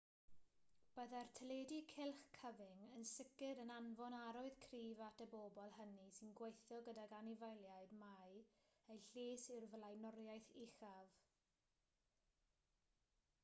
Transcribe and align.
byddai'r 0.93 1.27
teledu 1.39 1.75
cylch 1.89 2.21
cyfyng 2.37 2.79
yn 2.99 3.03
sicr 3.09 3.61
yn 3.65 3.73
anfon 3.75 4.15
arwydd 4.19 4.57
cryf 4.67 5.03
at 5.09 5.21
y 5.27 5.27
bobl 5.35 5.75
hynny 5.75 6.07
sy'n 6.15 6.33
gweithio 6.41 6.79
gydag 6.89 7.15
anifeiliaid 7.19 7.95
mai 8.01 8.41
eu 8.95 8.99
lles 9.13 9.47
yw'r 9.57 9.69
flaenoriaeth 9.77 10.53
uchaf 10.65 11.23